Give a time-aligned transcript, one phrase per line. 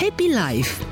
[0.00, 0.89] Happy Life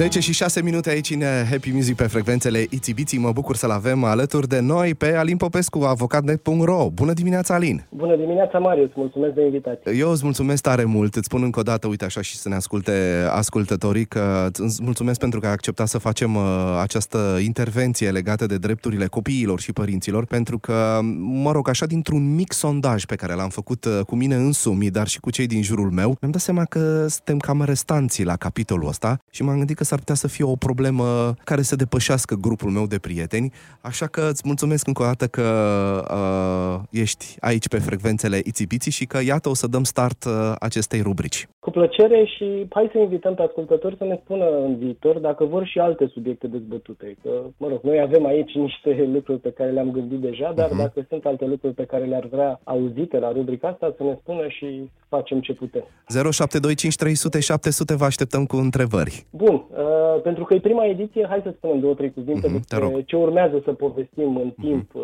[0.00, 3.18] Zece și 6 minute aici în Happy Music pe frecvențele Itibiții.
[3.18, 6.90] Mă bucur să-l avem alături de noi pe Alin Popescu, avocatnet.ro.
[6.92, 7.86] Bună dimineața, Alin!
[7.90, 8.90] Bună dimineața, Marius!
[8.94, 9.92] Mulțumesc de invitație!
[9.92, 11.14] Eu îți mulțumesc tare mult.
[11.14, 12.92] Îți spun încă o dată, uite așa și să ne asculte
[13.30, 16.42] ascultătorii, că îți mulțumesc pentru că ai acceptat să facem uh,
[16.82, 22.52] această intervenție legată de drepturile copiilor și părinților, pentru că, mă rog, așa dintr-un mic
[22.52, 25.90] sondaj pe care l-am făcut uh, cu mine însumi, dar și cu cei din jurul
[25.90, 29.84] meu, mi-am dat seama că suntem cam restanții la capitolul ăsta și m-am gândit că
[29.90, 34.28] s-ar putea să fie o problemă care să depășească grupul meu de prieteni, așa că
[34.30, 35.46] îți mulțumesc încă o dată că
[36.10, 41.00] uh, ești aici pe frecvențele Itibiții și că iată o să dăm start uh, acestei
[41.00, 41.48] rubrici.
[41.60, 45.66] Cu plăcere și hai să invităm pe ascultători să ne spună în viitor dacă vor
[45.66, 47.16] și alte subiecte dezbătute.
[47.22, 50.76] Că, mă rog, noi avem aici niște lucruri pe care le-am gândit deja, dar uh-huh.
[50.76, 54.48] dacă sunt alte lucruri pe care le-ar vrea auzite la rubrica asta, să ne spună
[54.48, 55.82] și facem ce putem.
[55.82, 55.86] 0725300700
[57.96, 59.26] vă așteptăm cu întrebări.
[59.30, 63.02] Bun, uh, pentru că e prima ediție, hai să spunem două, trei cuvinte uh-huh, despre
[63.06, 64.60] ce urmează să povestim în uh-huh.
[64.60, 65.02] timp uh,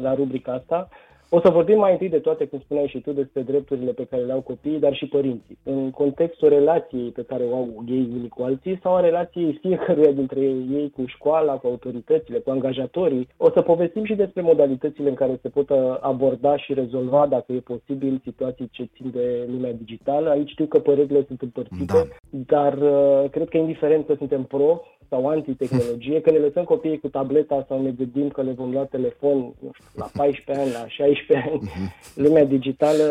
[0.00, 0.88] la rubrica asta.
[1.32, 4.22] O să vorbim mai întâi de toate, cum spuneai și tu, despre drepturile pe care
[4.22, 5.58] le au copiii, dar și părinții.
[5.62, 10.10] În contextul relației pe care o au ei unii cu alții sau a relației fiecăruia
[10.10, 13.28] dintre ei cu școala, cu autoritățile, cu angajatorii.
[13.36, 17.58] O să povestim și despre modalitățile în care se pot aborda și rezolva, dacă e
[17.58, 20.30] posibil, situații ce țin de lumea digitală.
[20.30, 22.02] Aici știu că părerile sunt împărțite, da.
[22.30, 27.08] dar uh, cred că indiferent că suntem pro sau antitehnologie, că ne lăsăm copiii cu
[27.08, 30.88] tableta sau ne gândim că le vom lua telefon nu știu, la 14 ani, la
[30.88, 31.92] 16 ani, mhm.
[32.14, 33.04] lumea digitală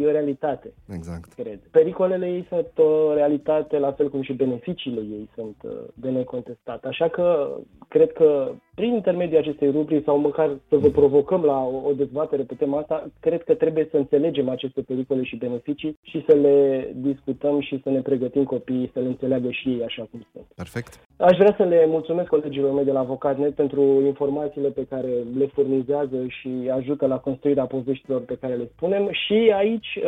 [0.00, 0.72] e o realitate.
[0.94, 1.32] Exact.
[1.32, 1.60] Cred.
[1.70, 6.84] Pericolele ei sunt o realitate, la fel cum și beneficiile ei sunt uh, de necontestat.
[6.84, 7.56] Așa că
[7.88, 12.42] cred că prin intermediul acestei rubrici sau măcar să vă provocăm la o, o dezbatere
[12.42, 16.88] pe tema asta, cred că trebuie să înțelegem aceste pericole și beneficii și să le
[16.96, 20.44] discutăm și să ne pregătim copiii să le înțeleagă și ei așa cum sunt.
[20.54, 21.00] Perfect.
[21.16, 25.46] Aș vrea să le mulțumesc colegilor mei de la Avocatnet pentru informațiile pe care le
[25.46, 30.04] furnizează și ajută la construirea poveștilor pe care le spunem și aici uh,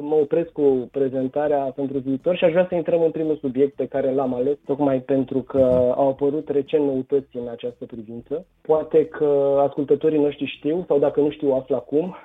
[0.00, 3.86] mă opresc cu prezentarea pentru viitor și aș vrea să intrăm în primul subiect pe
[3.86, 8.46] care l-am ales, tocmai pentru că au apărut recent noutăți în această privință.
[8.60, 12.16] Poate că ascultătorii noștri știu sau dacă nu știu află acum,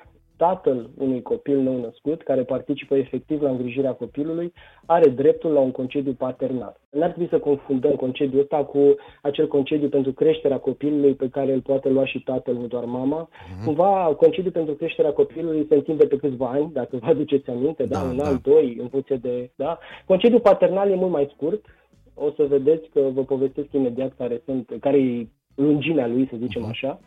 [0.45, 4.53] tatăl unui copil nou născut, care participă efectiv la îngrijirea copilului,
[4.85, 6.75] are dreptul la un concediu paternal.
[6.89, 11.61] N-ar trebui să confundăm concediul ăsta cu acel concediu pentru creșterea copilului pe care îl
[11.61, 13.29] poate lua și tatăl, nu doar mama.
[13.29, 13.65] Uh-huh.
[13.65, 17.99] Cumva, concediul pentru creșterea copilului se întinde pe câțiva ani, dacă vă aduceți aminte, da,
[17.99, 18.23] da un da.
[18.23, 19.51] an, doi, în funcție de...
[19.55, 19.77] Da?
[20.05, 21.65] Concediul paternal e mult mai scurt,
[22.13, 26.65] o să vedeți că vă povestesc imediat care sunt, care e lungimea lui, să zicem
[26.65, 26.69] uh-huh.
[26.69, 26.99] așa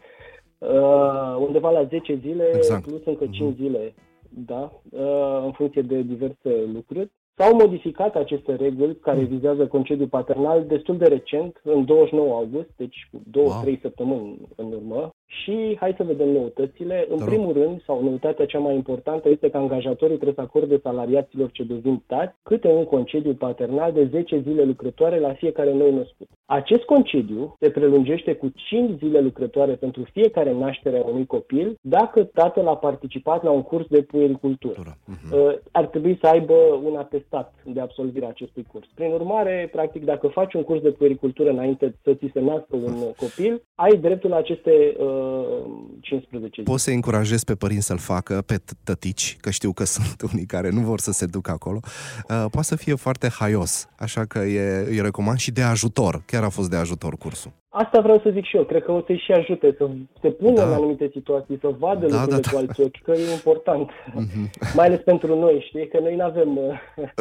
[0.59, 2.87] uh, undeva la 10 zile exact.
[2.87, 3.41] plus încă 5 uh-huh.
[3.41, 3.55] Mhm.
[3.55, 3.95] zile,
[4.29, 7.11] da, uh, în funcție de diverse lucruri.
[7.37, 9.29] S-au modificat aceste reguli care uh-huh.
[9.29, 13.63] vizează concediul paternal destul de recent, în 29 august, deci cu 2-3 wow.
[13.81, 15.11] săptămâni în urmă.
[15.27, 17.07] Și hai să vedem noutățile.
[17.11, 21.51] În primul rând, sau noutatea cea mai importantă este că angajatorii trebuie să acorde salariaților
[21.51, 26.29] ce devin tați câte un concediu paternal de 10 zile lucrătoare la fiecare nou născut.
[26.47, 32.25] Acest concediu se prelungește cu 5 zile lucrătoare pentru fiecare naștere a unui copil dacă
[32.25, 34.81] tatăl a participat la un curs de puericultură.
[34.85, 35.61] Uh-huh.
[35.73, 37.24] Ar trebui să aibă un atestat
[37.65, 38.87] de absolvire a acestui curs.
[38.95, 43.13] Prin urmare, practic, dacă faci un curs de puericultură înainte să ți se nască un
[43.17, 45.65] copil, ai dreptul la aceste uh,
[46.01, 46.71] 15 zile.
[46.73, 50.71] Poți să încurajezi pe părinți să-l facă, pe tătici, că știu că sunt unii care
[50.71, 51.81] nu vor să se ducă acolo.
[51.83, 56.23] Uh, poate să fie foarte haios, așa că e, îi recomand și de ajutor.
[56.27, 57.53] Chiar a fost de ajutor cursul.
[57.77, 58.65] Asta vreau să zic și eu.
[58.65, 59.89] Cred că o să-i și ajute să
[60.21, 60.67] se pună da.
[60.67, 62.51] în anumite situații, să vadă da, lucrurile da, da.
[62.51, 63.91] cu alți ochi, că e important.
[63.91, 64.51] Mm-hmm.
[64.77, 65.89] Mai ales pentru noi, știi?
[65.89, 66.59] Că noi nu avem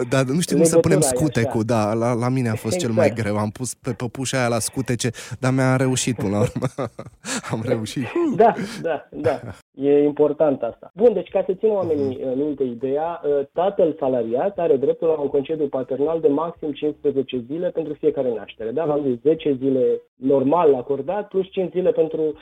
[0.09, 1.93] Da, nu știm cum să punem scutecul, da.
[1.93, 2.83] La, la mine a fost exact.
[2.83, 3.21] cel mai exact.
[3.21, 3.37] greu.
[3.37, 5.09] Am pus pe păpușa aia la scutece,
[5.39, 6.67] dar mi-a reușit până la urmă.
[7.51, 8.07] Am reușit.
[8.35, 9.39] Da, da, da.
[9.75, 10.91] E important asta.
[10.95, 12.33] Bun, deci ca să țin oamenii uh-huh.
[12.33, 17.43] în minte ideea, uh, tatăl salariat are dreptul la un concediu paternal de maxim 15
[17.47, 18.71] zile pentru fiecare naștere.
[18.71, 22.33] Da, v-am zis 10 zile normal acordat, plus 5 zile pentru uh,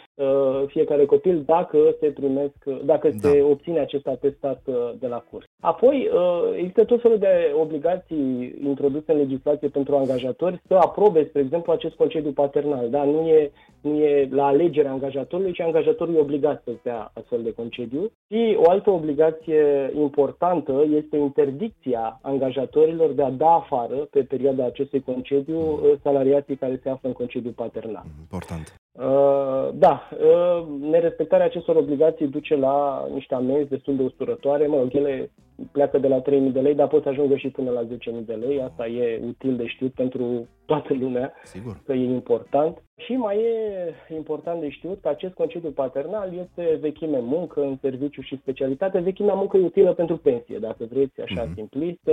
[0.67, 3.29] fiecare copil dacă se primesc, dacă da.
[3.29, 5.45] se obține acest atestat uh, de la curs.
[5.59, 11.41] Apoi, uh, există tot felul de obligații introduse în legislație pentru angajatori să aprobe, spre
[11.41, 12.89] exemplu, acest concediu paternal.
[12.89, 13.03] Da?
[13.03, 13.51] Nu, e,
[13.81, 18.11] nu e la alegerea angajatorului, ci angajatorul e obligat să dea astfel de concediu.
[18.27, 25.01] Și o altă obligație importantă este interdicția angajatorilor de a da afară pe perioada acestui
[25.01, 25.99] concediu mm.
[26.03, 28.03] salariații care se află în concediu paternal.
[28.19, 28.81] Important.
[28.91, 34.67] Uh, da, uh, nerespectarea acestor obligații duce la niște amenzi destul de usturătoare.
[34.67, 35.31] Mă rog, ele
[35.71, 38.33] pleacă de la 3.000 de lei, dar pot să ajungă și până la 10.000 de
[38.33, 38.61] lei.
[38.61, 41.81] Asta e util de știut pentru toată lumea, Sigur.
[41.85, 42.83] că e important.
[42.97, 48.21] Și mai e important de știut că acest concediu paternal este vechime muncă în serviciu
[48.21, 48.99] și specialitate.
[48.99, 51.53] Vechimea muncă e utilă pentru pensie, dacă vreți, așa mm-hmm.
[51.53, 52.09] simplist.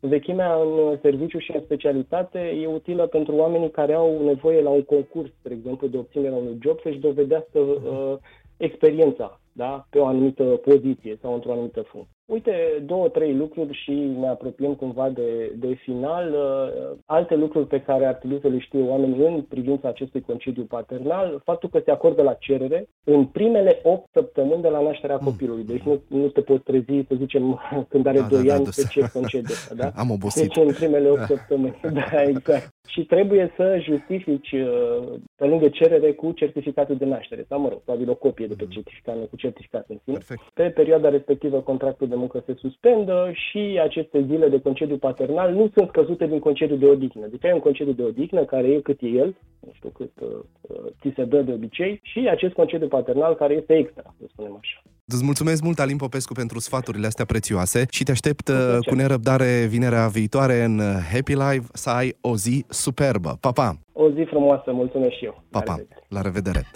[0.00, 4.82] Vechimea în serviciu și în specialitate e utilă pentru oamenii care au nevoie la un
[4.82, 8.16] concurs, de exemplu, de obținerea unui job, să-și dovedească uh,
[8.56, 9.86] experiența da?
[9.90, 12.16] pe o anumită poziție sau într-o anumită funcție.
[12.26, 16.32] Uite, două, trei lucruri și ne apropiem cumva de, de final.
[16.32, 20.62] Uh, alte lucruri pe care ar trebui să le știe oamenii în privința acestui concediu
[20.62, 25.26] paternal, faptul că se acordă la cerere în primele 8 săptămâni de la nașterea mm.
[25.26, 25.64] copilului.
[25.64, 27.60] Deci nu, nu te poți trezi, să zicem,
[27.90, 29.54] când are da, 2 da, ani, da, pe ce concediu.
[29.76, 29.92] Da?
[30.02, 30.42] Am obosit.
[30.42, 31.24] Deci în primele 8 da.
[31.24, 31.80] săptămâni.
[31.92, 32.74] Da, exact.
[32.88, 37.44] Și trebuie să justifici uh, pe lângă cerere cu certificatul de naștere.
[37.48, 38.70] Sau, mă rog, probabil o copie de pe mm.
[38.70, 40.16] certificat, cu certificat în sine.
[40.16, 40.42] Perfect.
[40.60, 45.70] Pe perioada respectivă contractul de muncă se suspendă și aceste zile de concediu paternal nu
[45.74, 47.26] sunt scăzute din concediu de odihnă.
[47.26, 49.30] Deci ai un concediu de odihnă care e cât e el,
[49.66, 50.28] nu știu cât uh,
[50.60, 54.56] uh, ți se dă de obicei, și acest concediu paternal care este extra, să spunem
[54.60, 54.82] așa.
[55.04, 59.66] Îți mulțumesc mult, Alin Popescu, pentru sfaturile astea prețioase și te aștept uh, cu nerăbdare
[59.68, 63.36] vinerea viitoare în uh, Happy Live să ai o zi superbă.
[63.40, 63.78] Pa, pa!
[63.92, 65.42] O zi frumoasă, mulțumesc și eu.
[65.50, 65.76] Pa, pa!
[66.08, 66.66] La revedere!